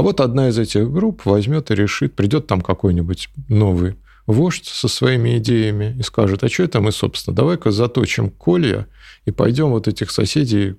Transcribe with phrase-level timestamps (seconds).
[0.00, 4.88] А вот одна из этих групп возьмет и решит, придет там какой-нибудь новый вождь со
[4.88, 8.86] своими идеями и скажет, а что это мы, собственно, давай-ка заточим колья
[9.26, 10.76] и пойдем вот этих соседей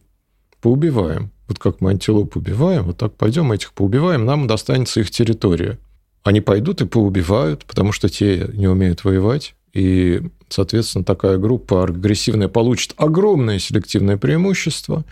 [0.59, 1.29] поубиваем.
[1.47, 5.77] Вот как мы антилоп убиваем, вот так пойдем этих поубиваем, нам достанется их территория.
[6.23, 9.53] Они пойдут и поубивают, потому что те не умеют воевать.
[9.71, 15.05] И, соответственно, такая группа агрессивная получит огромное селективное преимущество.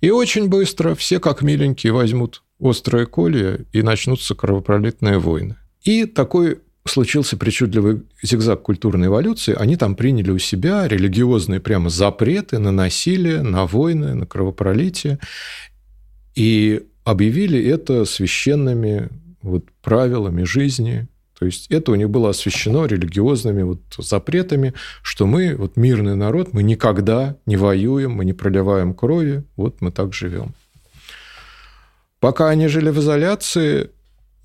[0.00, 5.56] И очень быстро все, как миленькие, возьмут острое колье и начнутся кровопролитные войны.
[5.82, 12.58] И такой случился причудливый зигзаг культурной эволюции, они там приняли у себя религиозные прямо запреты
[12.58, 15.18] на насилие, на войны, на кровопролитие,
[16.34, 19.08] и объявили это священными
[19.42, 21.08] вот правилами жизни.
[21.38, 26.52] То есть это у них было освящено религиозными вот запретами, что мы, вот мирный народ,
[26.52, 30.54] мы никогда не воюем, мы не проливаем крови, вот мы так живем.
[32.26, 33.90] Пока они жили в изоляции,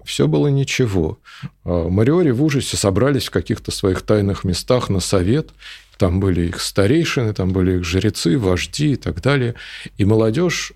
[0.04, 1.18] все было ничего.
[1.64, 5.50] А Мариори в ужасе собрались в каких-то своих тайных местах на совет.
[5.98, 9.56] Там были их старейшины, там были их жрецы, вожди и так далее.
[9.98, 10.74] И молодежь,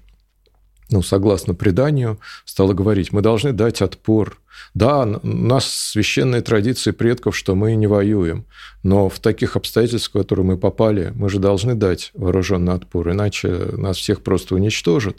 [0.89, 4.39] ну, согласно преданию, стала говорить, мы должны дать отпор.
[4.73, 8.45] Да, у нас священные традиции предков, что мы не воюем,
[8.81, 13.49] но в таких обстоятельствах, в которые мы попали, мы же должны дать вооруженный отпор, иначе
[13.49, 15.17] нас всех просто уничтожат.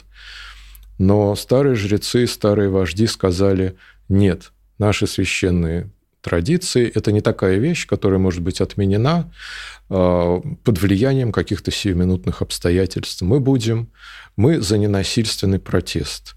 [0.98, 3.76] Но старые жрецы, старые вожди сказали,
[4.08, 5.90] нет, наши священные
[6.22, 9.30] традиции– это не такая вещь, которая может быть отменена
[9.88, 13.22] а, под влиянием каких-то сиюминутных обстоятельств.
[13.22, 13.88] Мы будем,
[14.36, 16.34] мы за ненасильственный протест.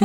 [0.00, 0.04] В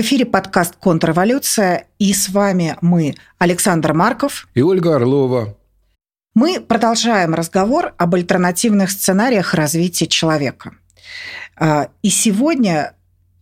[0.00, 5.56] эфире подкаст «Контрреволюция» и с вами мы, Александр Марков и Ольга Орлова.
[6.34, 10.72] Мы продолжаем разговор об альтернативных сценариях развития человека.
[11.56, 12.94] А, и сегодня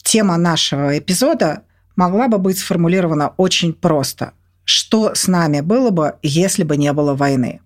[0.02, 1.62] тема нашего эпизода
[1.96, 4.34] могла бы быть сформулирована очень просто.
[4.64, 7.62] Что с нами было бы, если бы не было войны?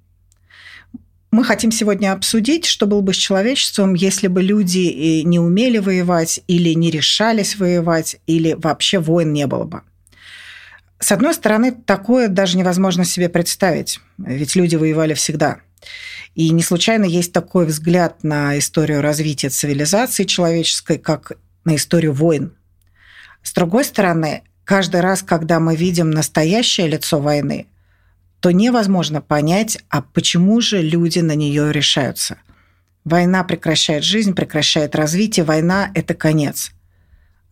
[1.32, 6.40] Мы хотим сегодня обсудить, что было бы с человечеством, если бы люди не умели воевать
[6.46, 9.80] или не решались воевать, или вообще войн не было бы.
[11.00, 15.60] С одной стороны, такое даже невозможно себе представить, ведь люди воевали всегда.
[16.34, 21.32] И не случайно есть такой взгляд на историю развития цивилизации человеческой, как
[21.64, 22.54] на историю войн.
[23.42, 27.66] С другой стороны, каждый раз, когда мы видим настоящее лицо войны,
[28.42, 32.38] то невозможно понять, а почему же люди на нее решаются.
[33.04, 36.72] Война прекращает жизнь, прекращает развитие, война– это конец.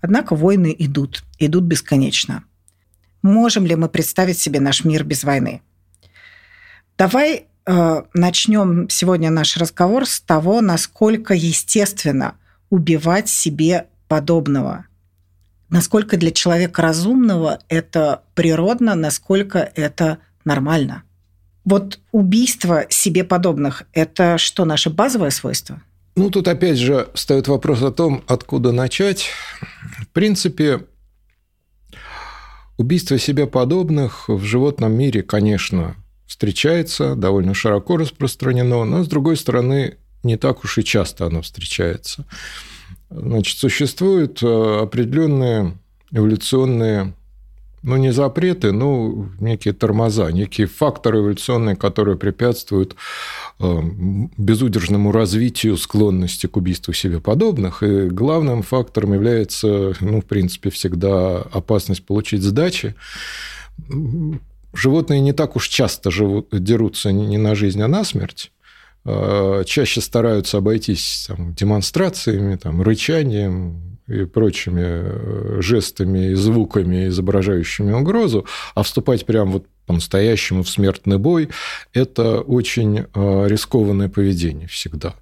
[0.01, 2.43] Однако войны идут, идут бесконечно.
[3.23, 5.63] Можем ли мы представить себе наш мир без войны?
[6.99, 12.35] Давай э, начнем сегодня наш разговор с того, насколько естественно
[12.69, 14.87] убивать себе подобного.
[15.69, 20.19] Насколько для человека разумного это природно, насколько это
[20.51, 21.05] нормально.
[21.65, 25.81] Вот убийство себе подобных– это что, наше базовое свойство?
[26.17, 29.29] Ну, тут опять же встает вопрос о том, откуда начать.
[30.01, 30.87] В принципе,
[32.79, 35.95] убийство себе подобных в животном мире, конечно,
[36.27, 42.25] встречается, довольно широко распространено, но, с другой стороны, не так уж и часто оно встречается.
[43.09, 45.79] Значит, существуют э, определенные
[46.11, 47.15] эволюционные
[47.83, 52.95] ну, не запреты, но некие тормоза, некие факторы эволюционные, которые препятствуют
[53.59, 53.81] э,
[54.37, 57.83] безудержному развитию склонности к убийству себе подобных.
[57.83, 62.95] И главным фактором является, ну, в принципе, всегда опасность получить сдачи.
[64.75, 68.53] Животные не так уж часто живут, дерутся не на жизнь, а на смерть
[69.07, 77.93] э, чаще стараются обойтись там, демонстрациями, там, рычанием, и прочими э, жестами и звуками, изображающими
[77.93, 81.49] угрозу, а вступать прямо вот по-настоящему в смертный бой–
[81.93, 85.15] это очень э, рискованное поведение всегда.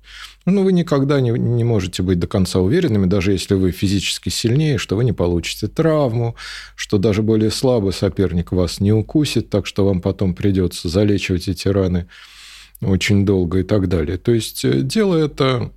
[0.44, 4.78] Ну, вы никогда не, не можете быть до конца уверенными, даже если вы физически сильнее,
[4.78, 6.36] что вы не получите травму,
[6.74, 11.68] что даже более слабый соперник вас не укусит, так что вам потом придется залечивать эти
[11.68, 12.06] раны
[12.80, 14.18] очень долго и так далее.
[14.18, 15.70] То есть э, дело это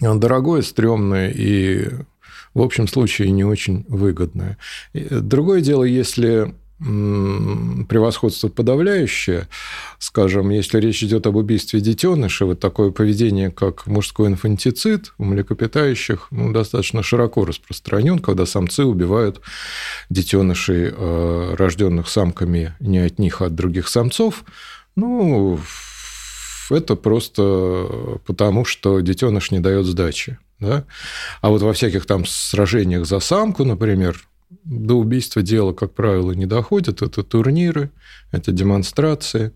[0.00, 1.88] дорогое, стрёмное и
[2.54, 4.56] в общем случае не очень выгодное.
[4.92, 9.48] Другое дело, если превосходство подавляющее.
[9.98, 16.28] Скажем, если речь идет об убийстве детеныша, вот такое поведение, как мужской инфантицид у млекопитающих,
[16.30, 19.40] ну, достаточно широко распространен, когда самцы убивают
[20.10, 24.44] детенышей, э, рожденных самками не от них, а от других самцов.
[24.96, 25.58] Ну,
[26.70, 30.38] это просто потому, что детеныш не дает сдачи.
[30.64, 30.84] Да?
[31.40, 34.28] А вот во всяких там сражениях за самку, например,
[34.64, 37.02] до убийства дело, как правило, не доходит.
[37.02, 37.90] Это турниры,
[38.32, 39.52] это демонстрации.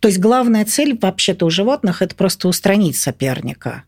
[0.00, 3.84] То есть главная цель вообще-то у животных– это просто устранить соперника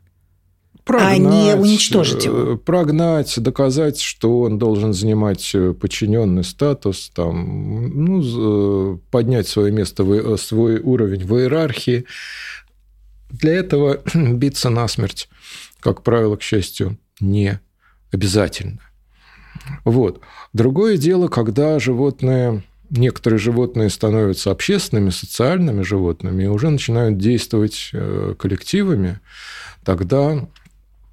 [0.84, 2.52] прогнать, а не уничтожить его.
[2.52, 10.04] Э, прогнать, доказать, что он должен занимать э, подчиненный статус, там, ну, поднять свое место,
[10.04, 12.04] э, свой уровень в иерархии.
[13.30, 15.28] Для этого биться насмерть,
[15.84, 17.60] как правило, к счастью, не
[18.10, 18.80] обязательно.
[19.84, 20.22] Вот.
[20.54, 28.34] Другое дело, когда животные, некоторые животные становятся общественными, социальными животными и уже начинают действовать э,
[28.38, 29.20] коллективами,
[29.84, 30.48] тогда,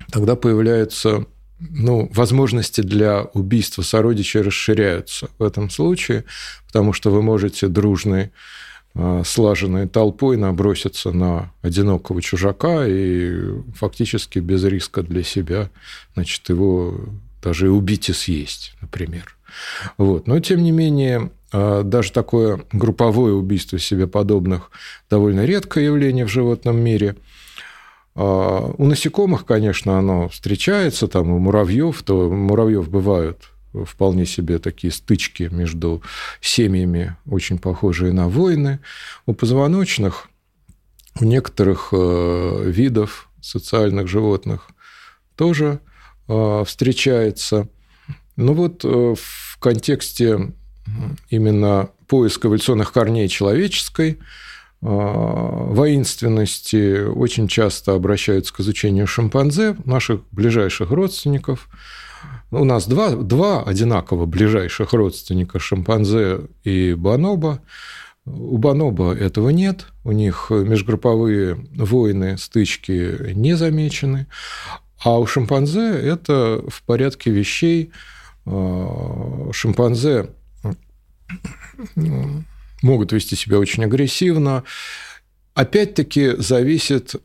[0.09, 1.25] тогда появляются
[1.59, 6.23] ну, возможности для убийства сородичей расширяются в этом случае,
[6.67, 8.31] потому что вы можете дружной
[9.23, 15.69] слаженной толпой наброситься на одинокого чужака и фактически без риска для себя
[16.13, 16.95] значит, его
[17.41, 19.37] даже и убить и съесть, например.
[19.97, 20.27] Вот.
[20.27, 24.71] Но, тем не менее, а, даже такое групповое убийство себе подобных
[25.09, 27.15] довольно редкое явление в животном мире.
[28.15, 33.50] А, у насекомых, конечно, оно встречается, там у муравьев, то муравьев бывают
[33.85, 36.03] вполне себе такие стычки между
[36.41, 38.79] семьями, очень похожие на войны.
[39.25, 40.29] У позвоночных,
[41.19, 44.69] у некоторых э, видов социальных животных
[45.35, 45.79] тоже
[46.31, 47.67] Э, встречается.
[48.37, 50.53] Ну вот э, в контексте
[51.29, 54.17] именно поиска эволюционных корней человеческой
[54.83, 61.69] воинственности очень часто обращаются к изучению шимпанзе, наших ближайших родственников.
[62.51, 67.61] У нас два, два одинаково ближайших родственника шимпанзе и бонобо.
[68.25, 74.27] У бонобо этого нет, у них межгрупповые войны, стычки не замечены.
[75.03, 77.91] А у шимпанзе это в порядке вещей.
[78.45, 80.29] А, шимпанзе
[82.81, 84.63] могут вести себя очень агрессивно.
[85.53, 87.15] Опять-таки зависит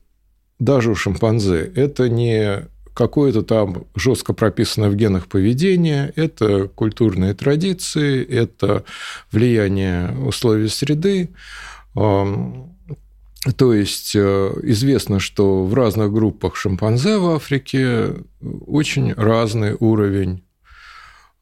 [0.61, 1.73] даже у шимпанзе.
[1.75, 8.85] Это не какое-то там жестко прописанное в генах поведение, это культурные традиции, это
[9.31, 11.29] влияние условий среды.
[11.95, 18.15] То есть э, известно, что в разных группах шимпанзе в Африке
[18.67, 20.43] очень разный уровень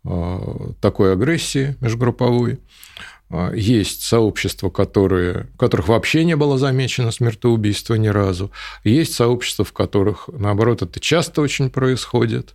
[0.04, 0.38] э,
[0.80, 2.58] такой агрессии межгрупповой.
[3.30, 8.50] Э, есть сообщества, которые, в которых вообще не было замечено смертоубийство ни разу.
[8.84, 12.54] Есть сообщества, в которых, наоборот, это часто очень происходит.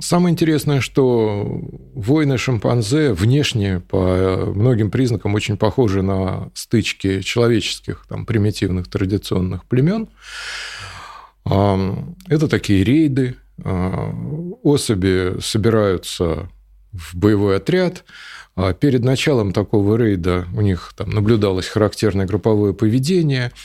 [0.00, 1.62] Самое интересное, что
[1.94, 10.08] войны шимпанзе внешне по многим признакам очень похожи на стычки человеческих, там, примитивных традиционных племен.
[11.44, 14.12] Это такие рейды, а,
[14.62, 16.50] особи собираются
[16.96, 18.04] в боевой отряд.
[18.54, 23.52] А перед началом такого рейда у них там наблюдалось характерное групповое поведение–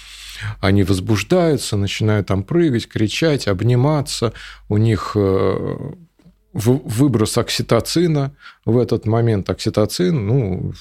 [0.60, 4.34] они возбуждаются, начинают там прыгать, кричать, обниматься.
[4.70, 5.78] У них э,
[6.54, 9.50] выброс окситоцина в этот момент.
[9.50, 10.74] Окситоцин, ну,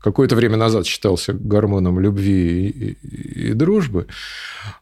[0.00, 4.06] какое-то время назад считался гормоном любви и, и дружбы,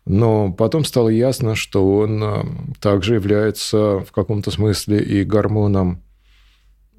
[0.05, 2.45] но потом стало ясно, что он э,
[2.81, 6.03] также является в каком-то смысле и гормоном,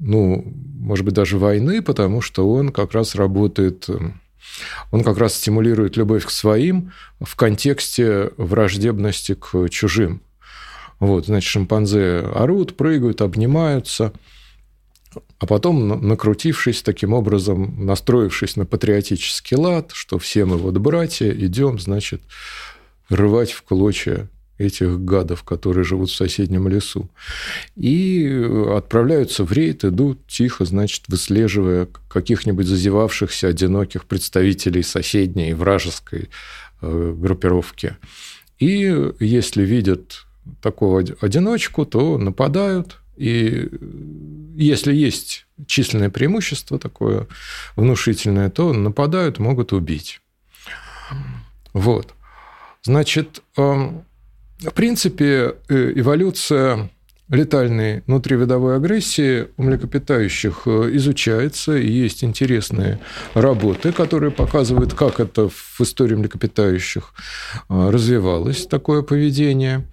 [0.02, 0.44] ну,
[0.80, 4.12] может быть, даже войны, потому что он как раз работает э,
[4.92, 10.22] он как раз стимулирует любовь к своим в контексте враждебности к чужим.
[11.00, 14.14] Вот, значит, шимпанзе орут, прыгают, обнимаются,
[15.40, 21.80] а потом, накрутившись таким образом, настроившись на патриотический лад, что все мы вот братья, идем,
[21.80, 22.22] значит,
[23.10, 24.30] рвать в клочья
[24.62, 27.10] этих гадов, которые живут в соседнем лесу.
[27.76, 28.28] И
[28.76, 36.30] отправляются в рейд, идут тихо, значит, выслеживая каких-нибудь зазевавшихся одиноких представителей соседней вражеской
[36.82, 37.98] э, группировки.
[38.60, 40.26] И если видят
[40.62, 42.98] такого одиночку, то нападают.
[43.18, 43.70] И
[44.56, 47.28] если есть численное преимущество такое
[47.76, 50.22] внушительное, то нападают, могут убить.
[51.74, 52.14] Вот.
[52.84, 54.06] Значит, эм,
[54.62, 56.90] в принципе, э, эволюция
[57.30, 63.00] летальной внутривидовой агрессии у млекопитающих э, изучается, и есть интересные
[63.34, 67.14] работы, которые показывают, как это в истории млекопитающих
[67.70, 69.88] э, развивалось, такое поведение.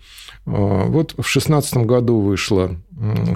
[0.44, 2.74] Вот в 2016 году вышла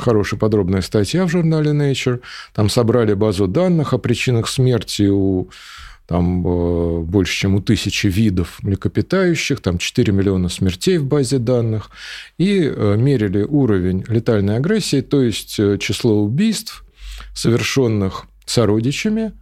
[0.00, 2.20] хорошая подробная статья в журнале Nature.
[2.54, 5.50] Там собрали базу данных о причинах смерти у
[6.06, 11.90] там э, больше, чем у тысячи видов млекопитающих, там 4 миллиона смертей в базе данных,
[12.38, 16.84] и э, мерили уровень летальной агрессии, то есть э, число убийств,
[17.34, 19.32] совершенных сородичами,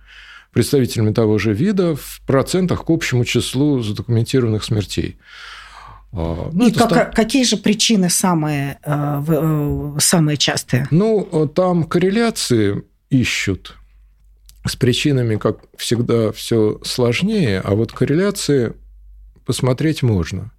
[0.53, 5.17] представителями того же вида, в процентах к общему числу задокументированных смертей.
[6.13, 7.15] А, ну, и как, став...
[7.15, 8.79] какие же причины самые,
[9.99, 10.89] самые частые?
[10.91, 13.77] Ну, там корреляции ищут
[14.67, 18.75] с причинами, как всегда, все сложнее, а вот корреляции
[19.47, 20.53] посмотреть можно.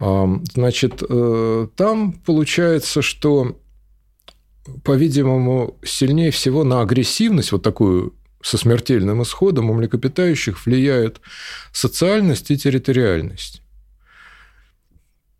[0.00, 3.60] Значит, э, там получается, что,
[4.84, 11.20] по-видимому, сильнее всего на агрессивность, вот такую со смертельным исходом у млекопитающих влияет
[11.72, 13.62] социальность и территориальность.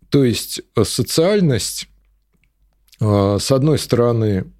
[0.09, 1.89] То есть э, социальность,
[3.01, 4.51] э, с одной стороны,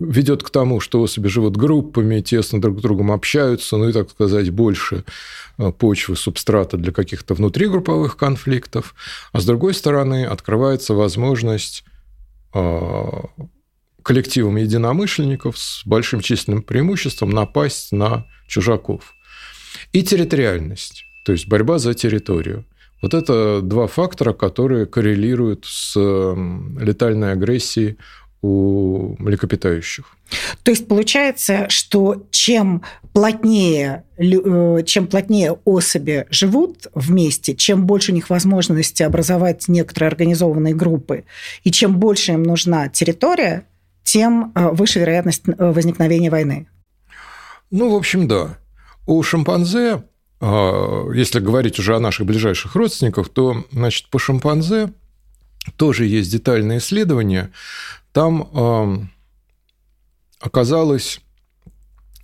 [0.00, 4.10] ведет к тому, что особи живут группами, тесно друг с другом общаются, ну и, так
[4.10, 5.04] сказать, больше
[5.58, 8.94] э, почвы, субстрата для каких-то внутригрупповых конфликтов,
[9.32, 11.84] а с другой стороны открывается возможность
[12.52, 13.04] э,
[14.02, 19.14] коллективам единомышленников с большим численным преимуществом напасть на чужаков.
[19.92, 22.66] И территориальность, то есть борьба за территорию.
[23.02, 27.98] Вот это два фактора, которые коррелируют с летальной агрессией
[28.44, 30.04] у млекопитающих.
[30.64, 32.82] То есть получается, что чем
[33.14, 40.74] плотнее, э, чем плотнее особи живут вместе, чем больше у них возможности образовать некоторые организованные
[40.74, 41.24] группы,
[41.62, 43.64] и чем больше им нужна территория,
[44.02, 46.66] тем э, выше вероятность э, возникновения войны.
[47.70, 48.58] Ну, в общем, да.
[49.06, 50.02] У шимпанзе,
[50.40, 54.92] если говорить уже о наших ближайших родственниках, то, значит, по шимпанзе
[55.76, 57.50] тоже есть детальные исследования,
[58.12, 59.10] там
[60.40, 61.20] оказалось,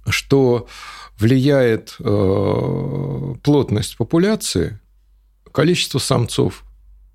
[0.08, 0.68] что
[1.18, 4.78] влияет э, плотность популяции,
[5.52, 6.64] количество самцов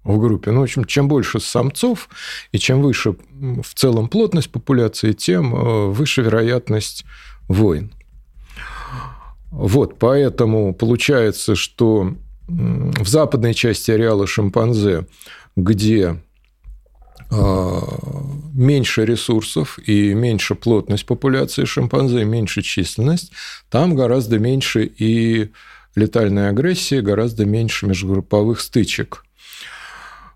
[0.03, 0.51] в группе.
[0.51, 2.09] Ну, в общем, чем больше самцов
[2.51, 7.05] и чем выше в целом плотность популяции, тем э, выше вероятность
[7.47, 7.91] войн.
[9.49, 12.13] Вот, поэтому получается, что
[12.47, 15.07] в западной части ареала шимпанзе,
[15.55, 16.21] где
[17.31, 17.81] а,
[18.53, 23.31] меньше ресурсов и меньше плотность популяции шимпанзе, меньше численность,
[23.69, 25.51] там гораздо меньше и
[25.95, 29.25] летальной агрессии, гораздо меньше межгрупповых стычек.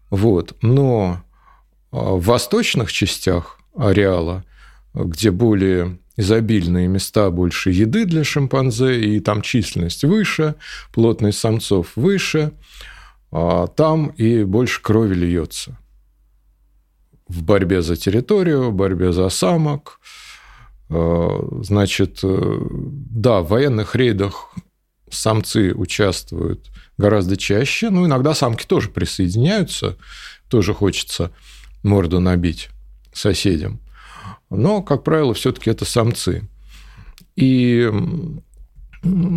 [0.09, 0.55] Вот.
[0.61, 1.21] Но
[1.91, 4.43] а, в восточных частях ареала,
[4.93, 10.55] где более изобильные места, больше еды для шимпанзе, и там численность выше,
[10.91, 12.51] плотность самцов выше,
[13.31, 15.77] а, там и больше крови льется
[17.29, 19.99] в борьбе за территорию, в борьбе за самок.
[20.89, 21.27] Э,
[21.61, 24.53] значит, э, да, в военных рейдах
[25.09, 29.97] самцы участвуют гораздо чаще, ну, иногда самки тоже присоединяются,
[30.49, 31.31] тоже хочется
[31.83, 32.69] морду набить
[33.13, 33.79] соседям.
[34.49, 36.49] Но, как правило, все-таки это самцы.
[37.35, 37.89] И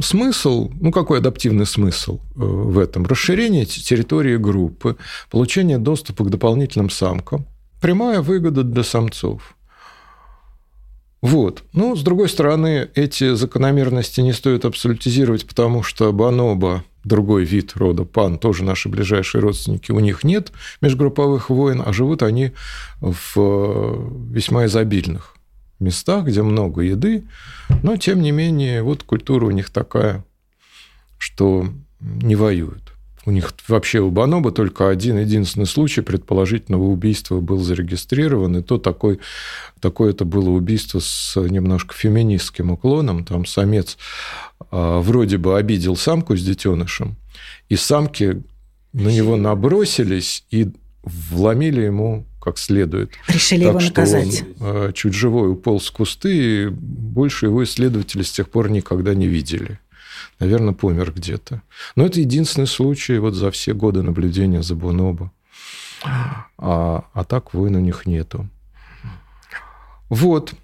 [0.03, 3.07] смысл, ну какой адаптивный смысл э, в этом?
[3.07, 4.97] Расширение территории группы,
[5.31, 7.47] получение доступа к дополнительным самкам,
[7.81, 9.57] прямая выгода для самцов.
[11.21, 11.63] Вот.
[11.73, 18.05] Ну, с другой стороны, эти закономерности не стоит абсолютизировать, потому что бонобо, другой вид рода
[18.05, 22.51] пан, тоже наши ближайшие родственники, у них нет межгрупповых войн, а живут они
[23.01, 25.32] в э, весьма изобильных
[25.83, 27.25] местах, где много еды,
[27.83, 30.25] но, тем не менее, вот культура у них такая,
[31.19, 31.69] что
[32.01, 32.93] не воюют.
[33.25, 38.79] У них вообще у Баноба только один единственный случай предположительного убийства был зарегистрирован, и то
[38.79, 39.21] такой,
[39.81, 43.25] такое это было убийство с немножко феминистским уклоном.
[43.25, 43.97] Там самец
[44.71, 47.17] а, вроде бы обидел самку с детенышем,
[47.69, 48.43] и самки
[48.93, 50.73] на него набросились и
[51.05, 53.13] вломили ему как следует.
[53.29, 54.45] Решили так, его наказать.
[54.61, 59.15] Он, а, чуть живой уполз в кусты, и больше его исследователи с тех пор никогда
[59.15, 59.79] не видели
[60.43, 61.63] наверное, помер где-то.
[61.95, 65.31] Но это единственный случай вот за все годы наблюдения за Бонобо.
[66.05, 68.49] А, а так войн у них нету.
[70.09, 70.55] Вот.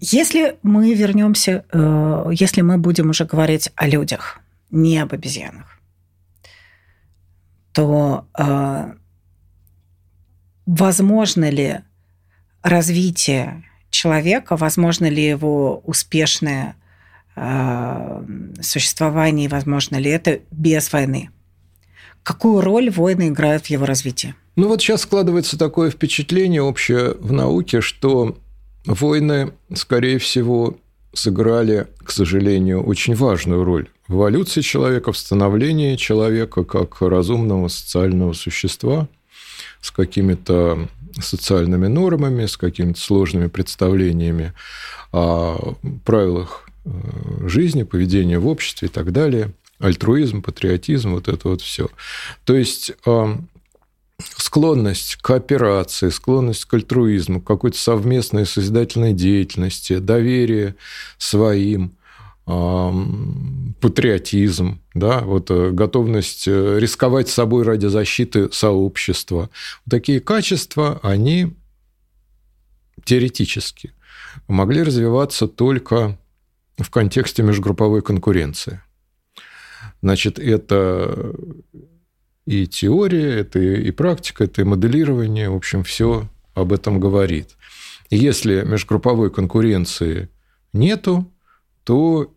[0.00, 5.78] Если мы вернемся, э, если мы будем уже говорить о людях, не об обезьянах,
[7.72, 8.92] то э,
[10.66, 11.80] возможно ли
[12.62, 16.76] развитие человека, возможно ли его успешное
[17.34, 18.24] э,
[18.60, 21.30] существование, возможно ли это без войны?
[22.22, 24.34] Какую роль войны играют в его развитии?
[24.54, 28.38] Ну вот сейчас складывается такое впечатление общее в науке, что
[28.84, 30.76] войны, скорее всего,
[31.14, 39.08] сыграли, к сожалению, очень важную роль эволюции человека, в становлении человека как разумного социального существа
[39.80, 40.88] с какими-то
[41.20, 44.52] социальными нормами, с какими-то сложными представлениями
[45.12, 46.90] о правилах э,
[47.46, 49.52] жизни, поведения в обществе и так далее.
[49.78, 51.88] Альтруизм, патриотизм, вот это вот все.
[52.44, 53.36] То есть э,
[54.36, 60.76] склонность к кооперации, склонность к альтруизму, к какой-то совместной созидательной деятельности, доверие
[61.18, 61.92] своим,
[62.44, 69.48] патриотизм, да, вот э, готовность э, рисковать собой ради защиты сообщества.
[69.88, 71.54] Такие качества, они
[73.04, 73.92] теоретически
[74.48, 76.18] могли развиваться только
[76.78, 78.80] в контексте межгрупповой конкуренции.
[80.00, 81.34] Значит, это
[82.46, 87.56] и теория, это и практика, это и моделирование, в общем, все об этом говорит.
[88.10, 90.28] Если межгрупповой конкуренции
[90.72, 91.32] нету,
[91.84, 92.32] то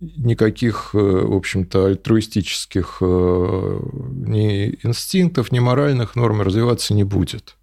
[0.00, 3.80] никаких, э, в общем-то, альтруистических э,
[4.26, 7.56] ни инстинктов, ни моральных норм развиваться не будет.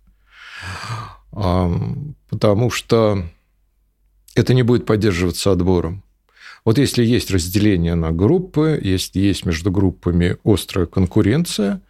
[1.32, 3.24] Потому что
[4.36, 6.04] это не будет поддерживаться отбором.
[6.66, 11.82] Вот если есть разделение на группы, если есть между группами острая конкуренция,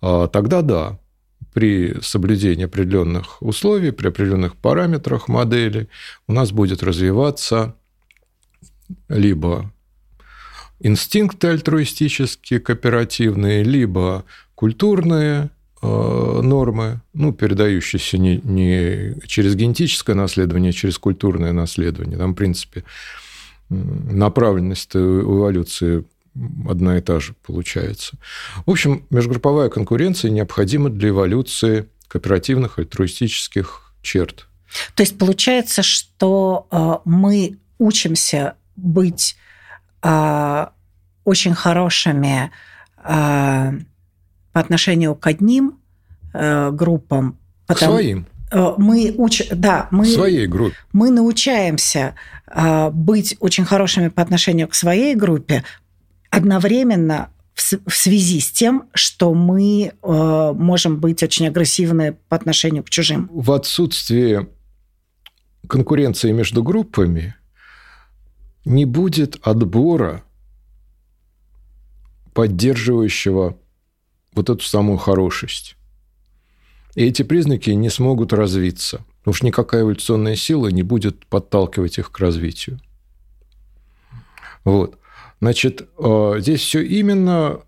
[0.00, 0.98] а, тогда да,
[1.52, 5.88] при соблюдении определенных условий, при определенных параметрах модели
[6.26, 7.76] у нас будет развиваться
[9.08, 9.72] либо
[10.80, 14.24] инстинкты альтруистические, кооперативные, либо
[14.54, 15.50] культурные
[15.82, 22.18] э, нормы, ну, передающиеся не, не через генетическое наследование, а через культурное наследование.
[22.18, 22.84] Там, в принципе,
[23.68, 26.04] направленность эволюции
[26.68, 28.16] одна и та же получается.
[28.66, 34.46] В общем, межгрупповая конкуренция необходима для эволюции кооперативных альтруистических черт.
[34.94, 39.36] То есть получается, что э, мы учимся быть
[40.02, 40.66] э,
[41.24, 42.50] очень хорошими
[43.02, 43.72] э,
[44.52, 45.78] по отношению к одним
[46.32, 47.38] группам.
[47.68, 47.92] Потому...
[47.92, 48.26] К своим.
[48.76, 49.48] Мы уч...
[49.52, 50.74] да, мы, своей группе.
[50.92, 52.16] мы научаемся
[52.92, 55.62] быть очень хорошими по отношению к своей группе,
[56.30, 62.90] одновременно в связи с тем, что мы э, можем быть очень агрессивны по отношению к
[62.90, 63.30] чужим.
[63.32, 64.48] В отсутствии
[65.68, 67.34] конкуренции между группами
[68.64, 70.22] не будет отбора,
[72.32, 73.56] поддерживающего
[74.32, 75.76] вот эту самую хорошесть.
[76.94, 82.18] И эти признаки не смогут развиться, что никакая эволюционная сила не будет подталкивать их к
[82.18, 82.80] развитию.
[84.64, 84.98] Вот.
[85.40, 87.60] Значит, э, здесь все именно,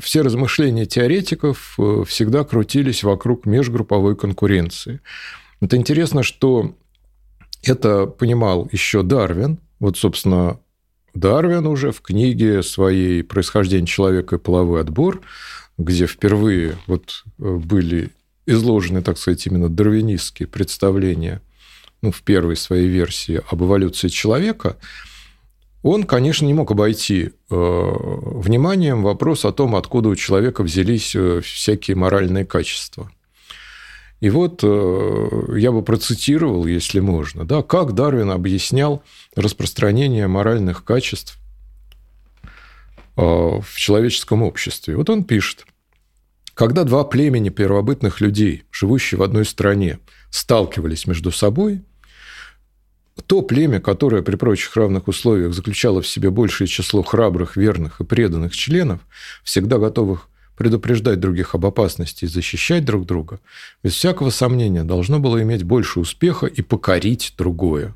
[0.00, 5.00] все размышления теоретиков э, всегда крутились вокруг межгрупповой конкуренции.
[5.60, 6.74] Это интересно, что
[7.64, 9.58] это понимал еще Дарвин.
[9.80, 10.58] Вот, собственно,
[11.14, 15.20] Дарвин уже в книге своей «Происхождение человека и половой отбор»,
[15.78, 18.10] где впервые вот э, были
[18.46, 21.42] изложены, так сказать, именно дарвинистские представления
[22.02, 24.76] ну, в первой своей версии об эволюции человека–
[25.88, 31.40] он, конечно, не мог обойти э, вниманием вопрос о том, откуда у человека взялись э,
[31.44, 33.08] всякие моральные качества.
[34.20, 39.02] И вот э, я бы процитировал, если можно, да, как Дарвин объяснял
[39.34, 41.38] распространение моральных качеств
[43.14, 44.94] в человеческом обществе.
[44.94, 45.64] Вот он пишет,
[46.52, 50.00] когда два племени первобытных людей, живущие в одной стране,
[50.30, 51.82] сталкивались между собой–
[53.26, 58.04] то племя, которое при прочих равных условиях заключало в себе большее число храбрых, верных и
[58.04, 59.00] преданных членов,
[59.42, 63.40] всегда готовых предупреждать других об опасности и защищать друг друга,
[63.82, 67.94] без всякого сомнения должно было иметь больше успеха и покорить другое.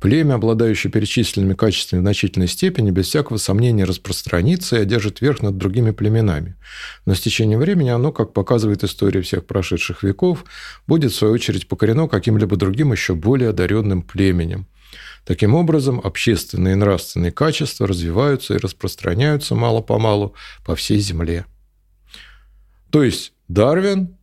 [0.00, 5.56] Племя, обладающее перечисленными качествами в значительной степени, без всякого сомнения распространится и одержит верх над
[5.56, 6.54] другими племенами.
[7.06, 10.44] Но с течением времени оно, как показывает история всех прошедших веков,
[10.86, 14.66] будет, в свою очередь, покорено каким-либо другим еще более одаренным племенем.
[15.24, 21.46] Таким образом, общественные и нравственные качества развиваются и распространяются мало-помалу по всей Земле.
[22.90, 24.16] То есть Дарвин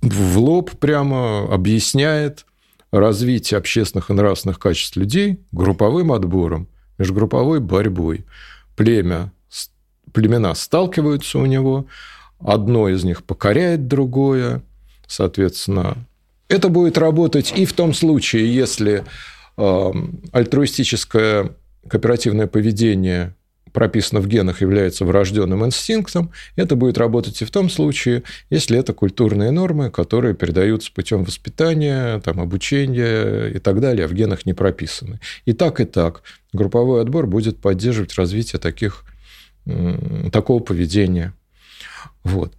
[0.00, 2.46] в лоб прямо объясняет–
[2.90, 8.24] развитие общественных и нравственных качеств людей групповым отбором, межгрупповой борьбой.
[8.74, 9.32] Племя
[10.12, 11.86] племена сталкиваются у него,
[12.38, 14.62] одно из них покоряет другое,
[15.06, 16.06] соответственно.
[16.48, 19.04] Это будет работать и в том случае, если
[19.56, 19.92] э,
[20.32, 21.52] альтруистическое
[21.88, 23.34] кооперативное поведение
[23.76, 28.94] прописано в генах, является врожденным инстинктом, это будет работать и в том случае, если это
[28.94, 34.54] культурные нормы, которые передаются путем воспитания, там, обучения и так далее, а в генах не
[34.54, 35.20] прописаны.
[35.44, 36.22] И так, и так
[36.54, 39.04] групповой отбор будет поддерживать развитие таких,
[40.32, 41.34] такого поведения.
[42.24, 42.54] Вот.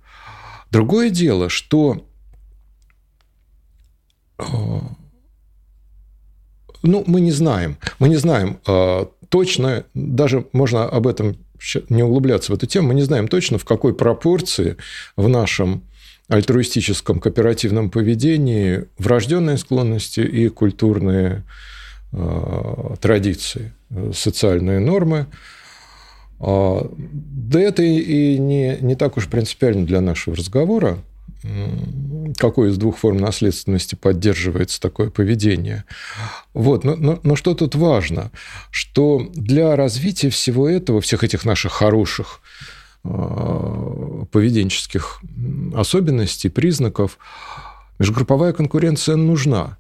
[0.70, 2.06] Другое дело, что
[4.38, 4.44] э,
[6.84, 7.78] ну, мы не знаем.
[7.98, 11.38] Мы не знаем а, точно, даже можно об этом
[11.90, 14.78] не углубляться в эту тему, мы не знаем точно, в какой пропорции
[15.16, 15.84] в нашем
[16.28, 21.44] альтруистическом кооперативном поведении врожденные склонности и культурные
[22.12, 23.74] э, традиции,
[24.14, 25.28] социальные нормы.
[26.40, 31.00] Э, да это и не, не так уж принципиально для нашего разговора
[32.38, 35.86] какой из двух форм наследственности поддерживается такое поведение.
[36.54, 36.84] Вот.
[36.84, 38.32] Но, но, но что тут важно?
[38.72, 42.42] Что для развития всего этого, всех этих наших хороших
[43.04, 45.22] э, поведенческих
[45.76, 47.18] особенностей, признаков,
[48.00, 49.78] межгрупповая конкуренция нужна.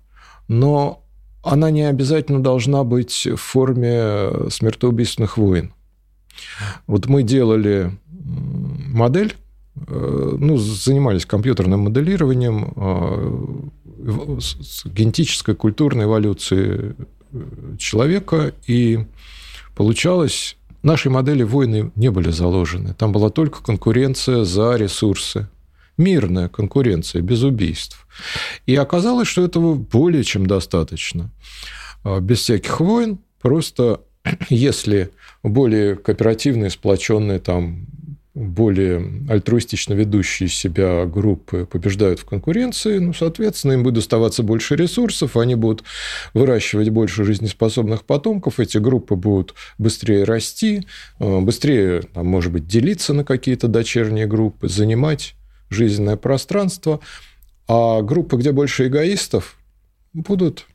[0.47, 1.03] Но
[1.43, 5.73] она не обязательно должна быть в форме смертоубийственных войн.
[6.85, 9.35] Вот мы делали модель
[9.87, 13.69] ну, занимались компьютерным моделированием э,
[14.85, 16.95] генетической культурной эволюции
[17.31, 19.05] э, человека, и
[19.75, 22.93] получалось, нашей модели войны не были заложены.
[22.93, 25.47] Там была только конкуренция за ресурсы.
[25.97, 28.07] Мирная конкуренция, без убийств.
[28.67, 31.31] И оказалось, что этого более чем достаточно.
[32.21, 34.01] Без всяких войн, просто
[34.49, 35.09] если
[35.43, 37.87] более кооперативные, сплоченные там
[38.37, 45.37] более альтруистично ведущие себя группы побеждают в конкуренции, ну, соответственно, им будет доставаться больше ресурсов,
[45.37, 45.83] они будут
[46.35, 50.85] выращивать больше жизнеспособных потомков, эти группы будут быстрее расти,
[51.19, 55.33] э, быстрее, там, может быть, делиться на какие-то дочерние группы, занимать
[55.71, 56.99] жизненное пространство,
[57.67, 59.57] а группы, где больше эгоистов,
[60.13, 60.67] будут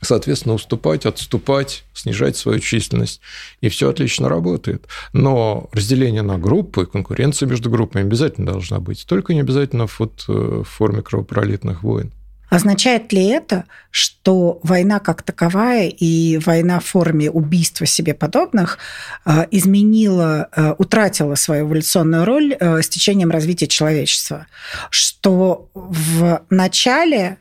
[0.00, 3.20] соответственно, уступать, отступать, снижать свою численность.
[3.60, 4.86] И все отлично работает.
[5.12, 9.04] Но разделение на группы, конкуренция между группами обязательно должна быть.
[9.06, 12.12] Только не обязательно вот э, в форме кровопролитных войн.
[12.50, 18.78] Означает ли это, что война как таковая и война в форме убийства себе подобных
[19.26, 24.46] э, изменила, э, утратила свою эволюционную роль с течением развития человечества?
[24.90, 27.36] Что в начале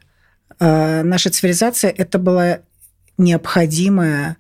[0.60, 2.62] наша цивилизация это было
[3.18, 4.38] необходимое,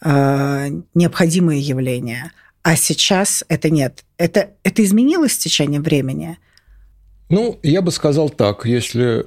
[0.00, 2.32] э, необходимое явление.
[2.62, 4.04] А сейчас это нет.
[4.16, 6.38] Это, это изменилось с течением времени?
[7.28, 9.26] Ну, я бы сказал так, если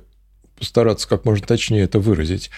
[0.57, 2.51] постараться как можно точнее это выразить.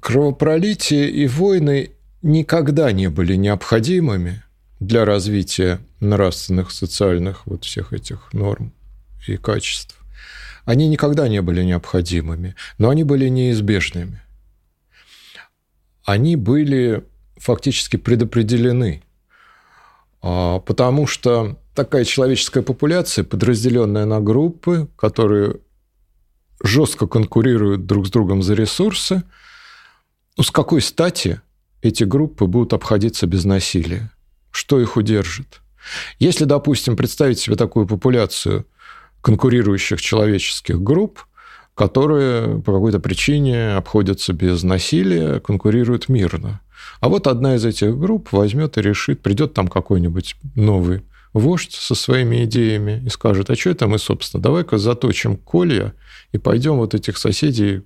[0.00, 1.90] Кровопролитие и войны
[2.22, 4.42] никогда не были необходимыми
[4.80, 8.72] для развития нравственных, социальных вот всех этих норм
[9.26, 10.03] и качеств.
[10.64, 14.22] Они никогда не были необходимыми, но они были неизбежными.
[16.04, 17.04] Они были
[17.36, 19.02] фактически предопределены,
[20.22, 25.56] а, потому что такая человеческая популяция, подразделенная на группы, которые
[26.62, 29.22] жестко конкурируют друг с другом за ресурсы,
[30.36, 31.40] ну, с какой стати
[31.82, 34.10] эти группы будут обходиться без насилия?
[34.50, 35.60] Что их удержит?
[36.18, 38.66] Если, допустим, представить себе такую популяцию
[39.24, 41.24] конкурирующих человеческих групп,
[41.74, 46.60] которые по какой-то причине обходятся без насилия, конкурируют мирно.
[47.00, 51.94] А вот одна из этих групп возьмет и решит, придет там какой-нибудь новый вождь со
[51.94, 55.94] своими идеями и скажет, а что это мы, собственно, давай-ка заточим колья
[56.32, 57.82] и пойдем вот этих соседей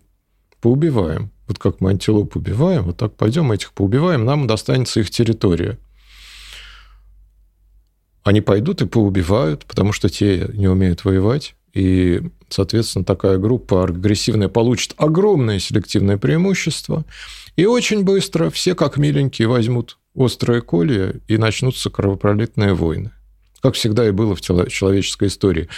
[0.61, 1.31] поубиваем.
[1.47, 5.79] Вот как мы антилоп убиваем, вот так пойдем этих поубиваем, нам достанется их территория
[8.29, 11.55] они пойдут и поубивают, потому что те не умеют воевать.
[11.75, 17.05] И, соответственно, такая группа агрессивная получит огромное селективное преимущество.
[17.57, 23.13] И очень быстро все, как миленькие, возьмут острое колье и начнутся кровопролитные войны
[23.61, 25.69] как всегда и было в человеческой истории.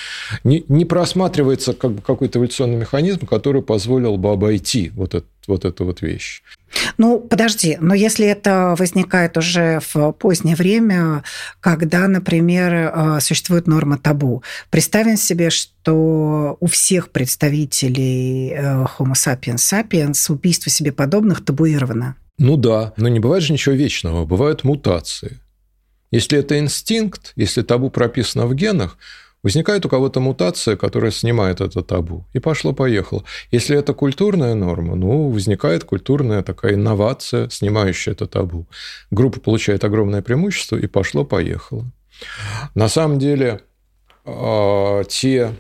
[0.45, 5.65] Не, не просматривается как бы какой-то эволюционный механизм, который позволил бы обойти вот, это, вот
[5.65, 6.43] эту вот вещь.
[6.99, 11.25] Ну, подожди, но если это возникает уже в позднее время,
[11.61, 19.57] когда, например, э, существует норма табу, представим себе, что у всех представителей э, Homo sapiens
[19.57, 22.17] sapiens убийство себе подобных табуировано.
[22.39, 25.41] Ну да, но не бывает же ничего вечного, бывают мутации.
[26.11, 28.99] Если это инстинкт, если табу прописано в генах,
[29.43, 32.27] возникает у кого-то мутация, которая снимает это табу.
[32.33, 33.25] И пошло-поехало.
[33.51, 38.67] Если это культурная норма, ну, возникает культурная такая инновация, снимающая это табу.
[39.11, 41.87] Группа получает огромное преимущество, и пошло-поехало.
[42.75, 43.61] На самом деле,
[44.25, 45.55] а, те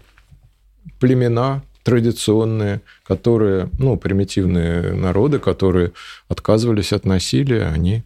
[0.98, 5.92] племена традиционные, которые, ну, примитивные народы, которые
[6.28, 8.04] отказывались от насилия, они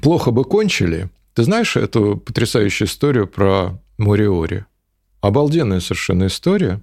[0.00, 1.10] плохо бы кончили.
[1.34, 4.66] Ты знаешь эту потрясающую историю про Мориори?
[5.20, 6.80] Обалденная совершенно история.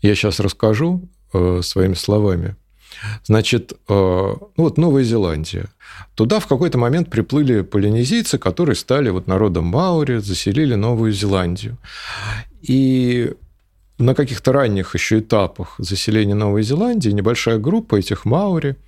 [0.00, 2.56] Я сейчас расскажу э, своими словами.
[3.24, 5.66] Значит, э, ну вот Новая Зеландия.
[6.14, 11.78] Туда в какой-то момент приплыли полинезийцы, которые стали вот народом Маори, заселили Новую Зеландию.
[12.60, 13.32] И
[13.98, 18.76] на каких-то ранних еще этапах заселения Новой Зеландии небольшая группа этих Маори–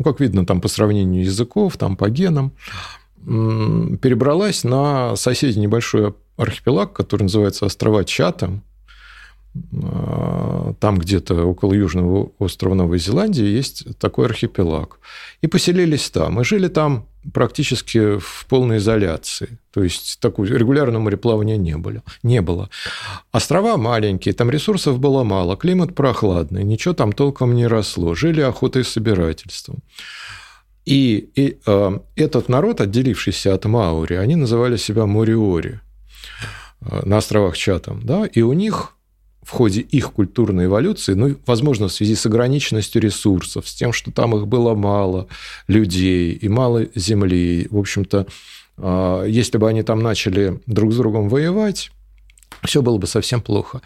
[0.00, 2.52] ну, как видно, там по сравнению языков, там по генам,
[3.22, 8.62] перебралась на соседний небольшой архипелаг, который называется острова Чатам.
[9.82, 15.00] А, там где-то около южного острова Новой Зеландии есть такой архипелаг.
[15.42, 16.40] И поселились там.
[16.40, 19.58] И жили там практически в полной изоляции.
[19.72, 22.02] То есть такого регулярного мореплавания не было.
[22.22, 22.68] не было.
[23.32, 28.14] Острова маленькие, там ресурсов было мало, климат прохладный, ничего там толком не росло.
[28.14, 29.78] Жили охотой и собирательством.
[30.86, 35.80] И, и э, этот народ, отделившийся от Маури, они называли себя Мориори
[36.80, 38.00] э, на островах Чатам.
[38.04, 38.26] Да?
[38.26, 38.94] И у них
[39.42, 44.10] в ходе их культурной эволюции, ну, возможно, в связи с ограниченностью ресурсов, с тем, что
[44.12, 45.28] там их было мало
[45.66, 48.26] людей и мало земли, в общем-то,
[48.76, 51.90] а, если бы они там начали друг с другом воевать,
[52.64, 53.80] все было бы совсем плохо.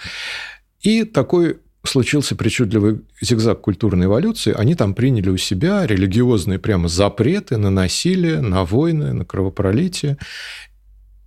[0.81, 4.55] И такой случился причудливый зигзаг культурной эволюции.
[4.57, 10.17] Они там приняли у себя религиозные прямо запреты на насилие, на войны, на кровопролитие.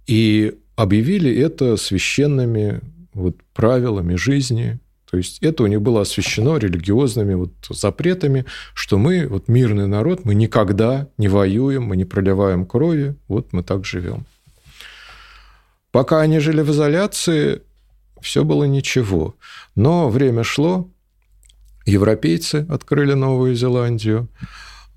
[0.07, 2.81] И объявили это священными
[3.17, 4.79] вот правилами жизни.
[5.09, 10.25] То есть это у них было освящено религиозными вот запретами, что мы, вот мирный народ,
[10.25, 14.25] мы никогда не воюем, мы не проливаем крови, вот мы так живем.
[15.91, 17.61] Пока они жили в изоляции,
[18.21, 19.35] все было ничего.
[19.75, 20.89] Но время шло,
[21.85, 24.27] европейцы открыли Новую Зеландию,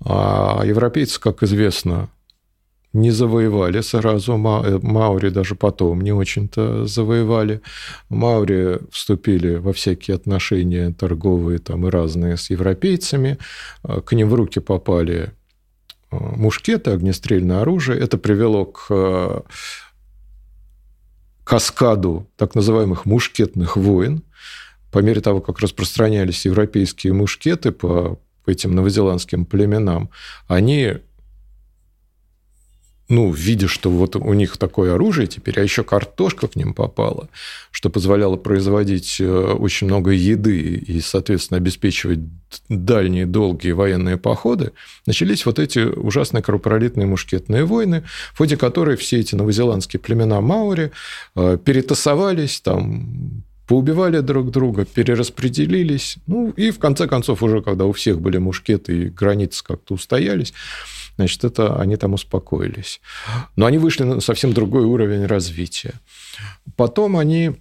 [0.03, 2.09] а европейцы, как известно,
[2.93, 4.33] не завоевали сразу.
[4.33, 7.61] Э, Маури даже потом не очень-то завоевали.
[8.09, 13.37] Маури вступили во всякие отношения торговые там и разные с европейцами.
[13.83, 15.31] А, к ним в руки попали
[16.09, 17.99] а, мушкеты, огнестрельное оружие.
[17.99, 19.43] Это привело к а,
[21.43, 24.23] каскаду так называемых мушкетных войн.
[24.91, 30.09] По мере того, как распространялись европейские мушкеты по этим новозеландским племенам,
[30.47, 30.97] они
[33.11, 37.27] ну, видя, что вот у них такое оружие теперь, а еще картошка к ним попала,
[37.69, 42.19] что позволяло производить э, очень много еды и, соответственно, обеспечивать
[42.69, 44.71] дальние, долгие военные походы,
[45.05, 50.93] начались вот эти ужасные кровопролитные мушкетные войны, в ходе которой все эти новозеландские племена Маури
[51.35, 56.15] э, перетасовались, там, поубивали друг друга, перераспределились.
[56.27, 60.53] Ну, и в конце концов, уже когда у всех были мушкеты и границы как-то устоялись,
[61.15, 63.01] значит, это они там успокоились.
[63.55, 65.93] Но они вышли на совсем другой уровень развития.
[66.75, 67.55] Потом они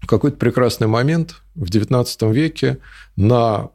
[0.00, 2.78] в какой-то прекрасный момент в XIX веке
[3.16, 3.70] на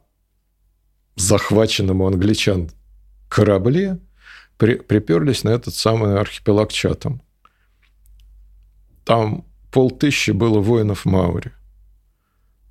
[1.16, 2.70] захваченном у англичан
[3.28, 3.98] корабле
[4.58, 7.22] при, приперлись на этот самый архипелаг Чатам.
[9.04, 11.52] Там полтыщи было воинов Маури.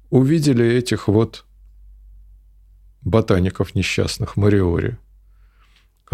[0.09, 1.45] Увидели этих вот
[3.01, 4.97] ботаников несчастных, Мариори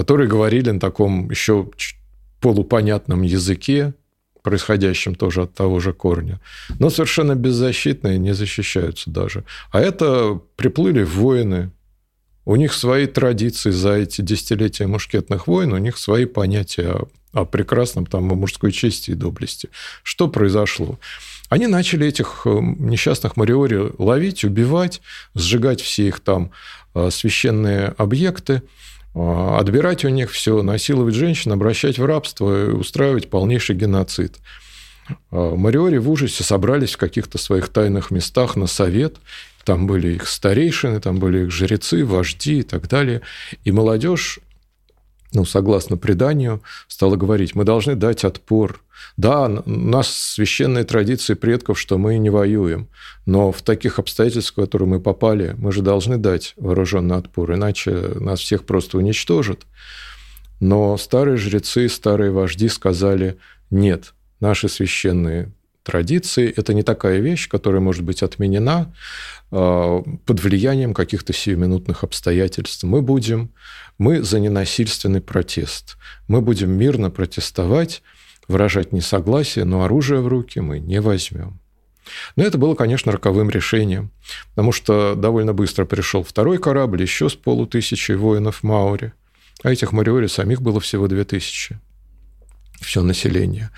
[0.02, 1.70] которые говорили на таком еще
[2.40, 3.94] полупонятном языке,
[4.42, 6.40] происходящем тоже от того же корня,
[6.80, 9.44] но совершенно беззащитные, не защищаются даже.
[9.72, 11.70] А это приплыли воины,
[12.46, 17.46] у них свои традиции за эти десятилетия мушкетных войн, у них свои понятия о, о
[17.46, 19.70] прекрасном там, о мужской чести и доблести.
[20.02, 21.00] Что произошло?
[21.50, 25.00] Они начали этих э, несчастных мариори ловить, убивать,
[25.36, 26.50] сжигать все их там
[26.96, 28.64] э, священные объекты,
[29.14, 34.38] отбирать у них все, насиловать женщин, обращать в рабство и устраивать полнейший геноцид.
[35.32, 39.18] А, Мариори в ужасе собрались в каких-то своих тайных местах на совет.
[39.66, 43.22] Там были их старейшины, там были их жрецы, вожди и так далее.
[43.64, 44.40] И молодежь
[45.34, 48.82] ну, согласно преданию, стала говорить, мы должны дать отпор.
[49.18, 52.88] Да, у нас священные традиции предков, что мы не воюем,
[53.26, 57.92] но в таких обстоятельствах, в которые мы попали, мы же должны дать вооруженный отпор, иначе
[58.20, 59.62] нас всех просто уничтожат.
[60.60, 63.38] Но старые жрецы, старые вожди сказали,
[63.72, 65.52] нет, наши священные
[65.84, 68.94] традиции– это не такая вещь, которая может быть отменена
[69.52, 72.84] под влиянием каких-то сиюминутных обстоятельств.
[72.84, 73.52] Мы будем,
[73.98, 75.98] мы за ненасильственный протест.
[76.30, 78.02] Мы будем мирно протестовать,
[78.48, 81.60] выражать несогласие, но оружие в руки мы не возьмем.
[82.36, 84.12] Но это было, конечно, роковым решением,
[84.52, 89.14] потому что довольно быстро пришел второй корабль, еще с полутысячей воинов Маури,
[89.64, 91.80] а этих Мариори самих было всего две тысячи,
[92.80, 93.70] все население.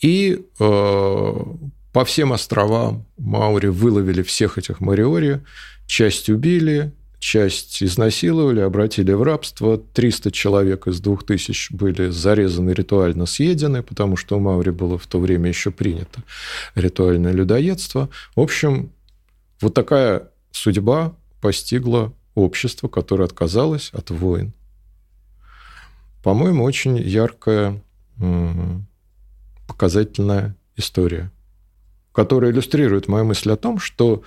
[0.00, 1.44] И э,
[1.92, 5.42] по всем островам Маури выловили всех этих Мариори,
[5.86, 9.78] часть убили, часть изнасиловали, обратили в рабство.
[9.78, 15.18] 300 человек из 2000 были зарезаны, ритуально съедены, потому что у Маури было в то
[15.18, 16.22] время еще принято
[16.74, 18.08] ритуальное людоедство.
[18.36, 18.92] В общем,
[19.60, 24.52] вот такая судьба постигла общество, которое отказалось от войн.
[26.22, 27.82] По-моему, очень яркая,
[29.66, 31.30] показательная история,
[32.18, 34.24] которая иллюстрирует мою мысль о том, что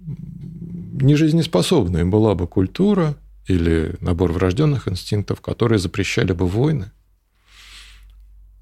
[0.00, 3.14] нежизнеспособной была бы культура
[3.46, 6.90] или набор врожденных инстинктов, которые запрещали бы войны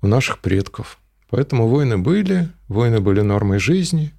[0.02, 0.98] у наших предков.
[1.30, 4.12] Поэтому войны были, войны были нормой жизни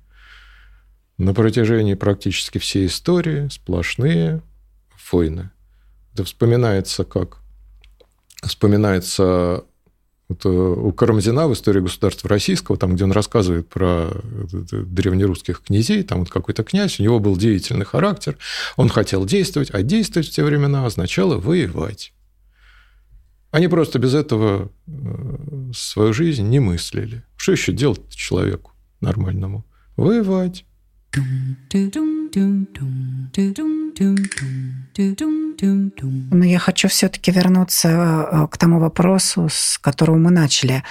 [1.18, 4.42] на протяжении практически всей истории, сплошные
[5.12, 5.50] войны.
[6.14, 7.40] Это вспоминается как
[8.42, 9.66] вспоминается
[10.28, 14.10] вот э, у Карамзина в «Истории государства российского», там, где он рассказывает про
[14.52, 18.38] древнерусских князей, там вот какой-то князь, у него был деятельный характер,
[18.76, 22.12] он хотел действовать, а действовать в те времена означало воевать.
[23.52, 27.24] Они просто без этого э, свою жизнь не мыслили.
[27.38, 29.66] Что еще делать человеку нормальному?
[29.96, 30.66] Воевать.
[36.32, 40.84] Но я хочу все-таки вернуться к тому вопросу, с которого мы начали.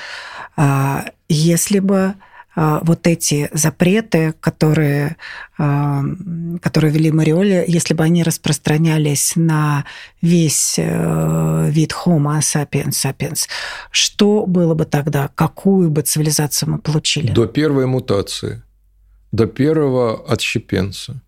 [1.28, 2.14] Если бы
[2.56, 5.16] вот эти запреты, которые,
[5.56, 9.84] которые вели Мариоли, если бы они распространялись на
[10.22, 13.48] весь вид Homo sapiens sapiens,
[13.90, 15.30] что было бы тогда?
[15.34, 17.32] Какую бы цивилизацию мы получили?
[17.32, 18.62] До первой мутации–
[19.34, 21.20] до первого отщепенца.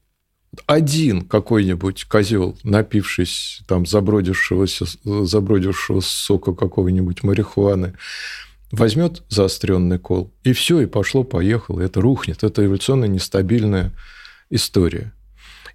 [0.67, 7.95] Один какой-нибудь козел, напившись там забродившегося, забродившего сока какого-нибудь марихуаны,
[8.71, 12.45] возьмет заостренный кол, и все, и пошло-поехало, это рухнет.
[12.45, 13.93] Это эволюционно нестабильная
[14.51, 15.13] история.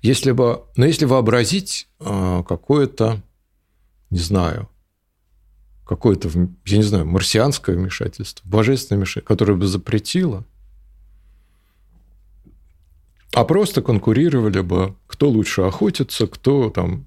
[0.01, 3.21] Если бы, но если вообразить а, какое-то,
[4.09, 4.69] не знаю,
[5.85, 6.29] какое-то,
[6.65, 10.45] я не знаю, марсианское вмешательство, божественное вмешательство, которое бы запретило
[13.33, 17.05] а просто конкурировали бы, кто лучше охотится, кто там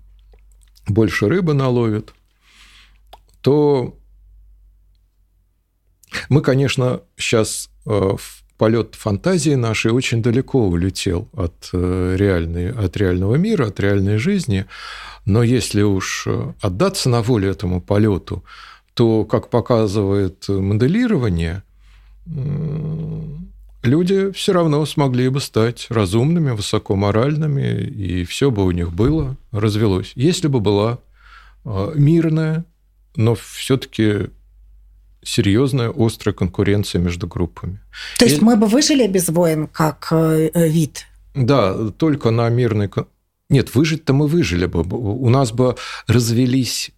[0.86, 2.14] больше рыбы наловит,
[3.40, 3.96] то
[6.28, 12.96] мы, конечно, сейчас э, в полет фантазии нашей очень далеко улетел от, э, реальной, от
[12.96, 14.66] реального мира, от реальной жизни.
[15.26, 16.26] Но если уж
[16.60, 18.44] отдаться на волю этому полету,
[18.94, 21.62] то, как показывает моделирование,
[23.84, 30.12] люди все равно смогли бы стать разумными, высокоморальными, и все бы у них было, развелось.
[30.14, 30.98] Если бы была
[31.64, 32.64] а, мирная,
[33.16, 34.30] но все-таки
[35.22, 37.80] серьезная, острая конкуренция между группами.
[38.18, 38.44] То есть и...
[38.44, 41.06] мы бы выжили без войн как э, э, вид?
[41.34, 42.90] Да, только на мирной...
[43.48, 44.82] Нет, выжить-то мы выжили бы.
[44.82, 46.90] У нас бы развелись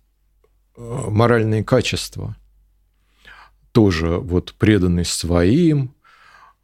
[0.77, 2.37] э, моральные качества.
[3.73, 5.95] Тоже вот преданность своим,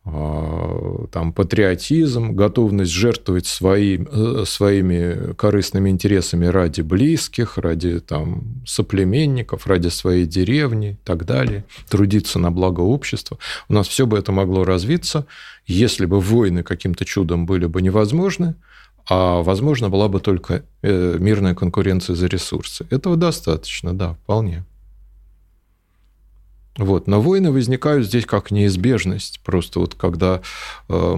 [0.05, 9.89] там, патриотизм, готовность жертвовать своим, э, своими корыстными интересами ради близких, ради там, соплеменников, ради
[9.89, 13.39] своей деревни и так далее, трудиться на благо общества.
[13.69, 15.27] У нас все бы это могло развиться,
[15.67, 18.57] если бы войны каким-то чудом были бы невозможны,
[19.09, 22.87] а возможно была бы только э, мирная конкуренция за ресурсы.
[22.91, 24.65] Этого достаточно, да, вполне.
[26.77, 27.07] Вот.
[27.07, 29.41] Но войны возникают здесь как неизбежность.
[29.45, 30.41] Просто вот когда
[30.89, 31.17] э,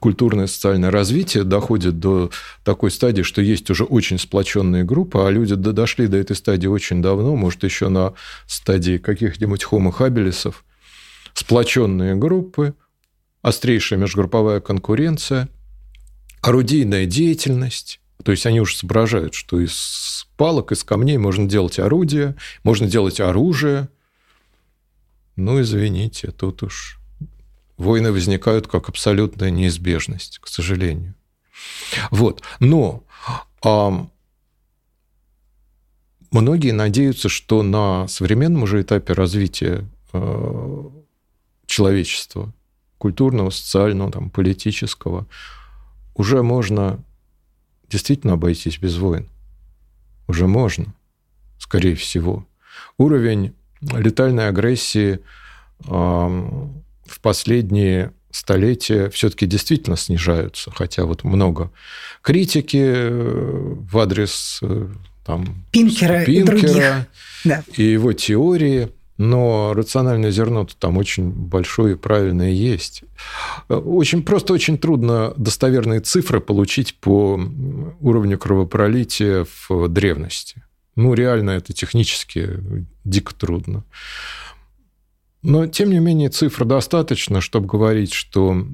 [0.00, 2.30] культурное и социальное развитие доходит до
[2.64, 7.00] такой стадии, что есть уже очень сплоченные группы, а люди дошли до этой стадии очень
[7.00, 8.14] давно, может, еще на
[8.46, 10.52] стадии каких-нибудь habilis,
[11.34, 12.74] сплоченные группы,
[13.42, 15.48] острейшая межгрупповая конкуренция,
[16.40, 22.34] орудийная деятельность, то есть они уже соображают, что из палок, из камней можно делать орудие,
[22.64, 23.88] можно делать оружие–
[25.36, 26.98] ну, извините, тут уж
[27.76, 31.14] войны возникают как абсолютная неизбежность, к сожалению.
[32.10, 32.42] Вот.
[32.58, 33.04] Но
[33.62, 34.06] а,
[36.30, 40.82] многие надеются, что на современном уже этапе развития э,
[41.66, 42.52] человечества,
[42.98, 45.26] культурного, социального, там, политического,
[46.14, 47.02] уже можно
[47.90, 49.28] действительно обойтись без войн.
[50.28, 50.94] Уже можно,
[51.58, 52.46] скорее всего.
[52.98, 53.54] Уровень
[53.92, 55.20] летальной агрессии
[55.78, 61.70] в последние столетия все-таки действительно снижаются, хотя вот много
[62.22, 64.88] критики э, в адрес э,
[65.24, 67.06] там, Пинкера, Пинкера и, других.
[67.44, 67.62] Да.
[67.76, 73.04] и его теории, но рациональное зерно там очень большое и правильное есть.
[73.68, 77.40] Очень, просто очень трудно достоверные цифры получить по
[78.00, 80.64] уровню кровопролития в древности.
[80.96, 82.58] Ну, реально это технически
[83.04, 83.84] дико трудно.
[85.42, 88.66] Но, тем не менее, цифр достаточно, чтобы говорить, что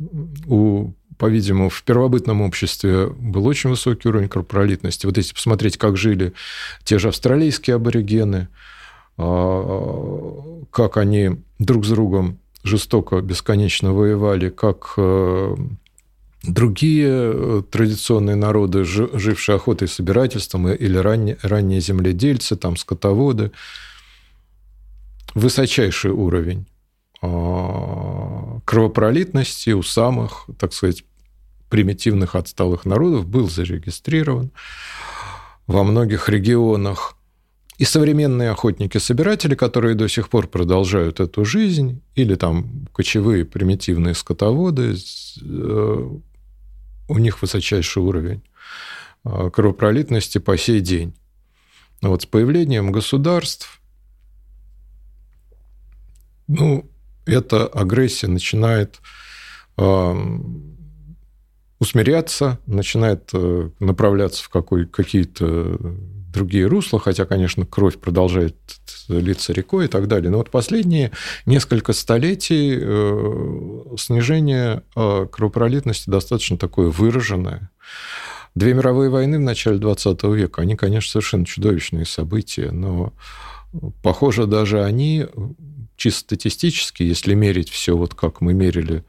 [0.47, 5.07] у по-видимому, в первобытном обществе был очень высокий уровень кровопролитности.
[5.07, 6.33] Вот если посмотреть, как жили
[6.83, 8.49] те же австралийские аборигены,
[9.19, 15.57] а, как они друг с другом жестоко, бесконечно воевали, как э,
[16.45, 23.53] другие э, традиционные народы, жившие охотой и собирательством, или ранние, ранние земледельцы, там, скотоводы,
[25.35, 26.67] высочайший уровень
[27.23, 31.05] а, кровопролитности у самых, так сказать,
[31.69, 34.51] примитивных отсталых народов был зарегистрирован
[35.67, 37.17] во многих регионах.
[37.79, 44.95] И современные охотники-собиратели, которые до сих пор продолжают эту жизнь, или там кочевые примитивные скотоводы,
[45.41, 46.11] э,
[47.09, 48.43] у них высочайший уровень
[49.25, 51.15] а, кровопролитности по сей день.
[52.01, 53.81] Вот с появлением государств,
[56.49, 56.91] ну,
[57.27, 59.01] эта агрессия начинает
[61.83, 65.79] усмиряться, начинает э, направляться в какой, какие-то
[66.33, 68.57] другие русла, хотя, конечно, кровь продолжает
[69.09, 70.31] литься рекой и так далее.
[70.31, 71.13] Но вот последние
[71.47, 77.71] несколько столетий э, снижение э, кровопролитности достаточно такое выраженное.
[78.55, 83.15] Две мировые войны в начале 20 века, они, конечно, совершенно чудовищные события, но,
[84.03, 85.27] похоже, даже они
[85.97, 89.05] чисто статистически, если мерить все вот как мы мерили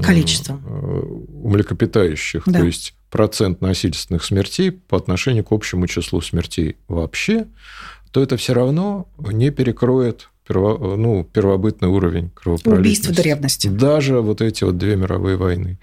[0.00, 2.60] количество у млекопитающих, да.
[2.60, 7.46] то есть процент насильственных смертей по отношению к общему числу смертей вообще,
[8.10, 13.08] то это все равно не перекроет перво, ну, первобытный уровень кровопролитности.
[13.08, 13.68] Убийств древности.
[13.68, 15.78] Даже вот эти вот две мировые войны.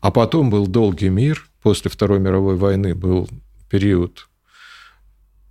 [0.00, 1.46] А потом был долгий мир.
[1.62, 3.28] После Второй мировой войны был
[3.70, 4.28] период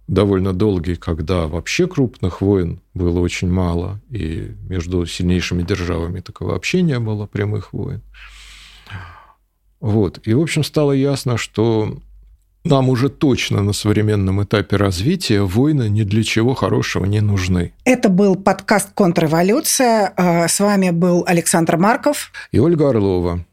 [0.07, 6.81] довольно долгий, когда вообще крупных войн было очень мало, и между сильнейшими державами такого вообще
[6.81, 8.01] не было прямых войн.
[9.79, 10.19] Вот.
[10.27, 11.97] И, в общем, стало ясно, что
[12.63, 17.73] нам уже точно на современном этапе развития войны ни для чего хорошего не нужны.
[17.85, 20.13] Это был подкаст «Контрреволюция».
[20.15, 23.43] А, с вами был Александр Марков и Ольга Орлова.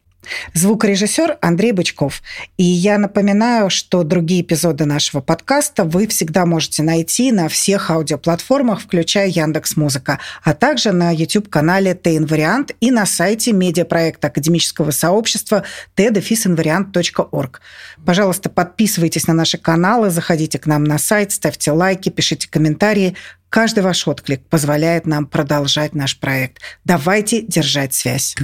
[0.54, 2.22] Звукорежиссер Андрей Бычков.
[2.56, 8.80] И я напоминаю, что другие эпизоды нашего подкаста вы всегда можете найти на всех аудиоплатформах,
[8.80, 15.64] включая Яндекс Музыка, а также на YouTube-канале ТНВариант и на сайте медиапроекта академического сообщества
[15.96, 17.60] tdefisinvariant.org.
[18.04, 23.16] Пожалуйста, подписывайтесь на наши каналы, заходите к нам на сайт, ставьте лайки, пишите комментарии.
[23.50, 26.60] Каждый ваш отклик позволяет нам продолжать наш проект.
[26.84, 28.36] Давайте держать связь.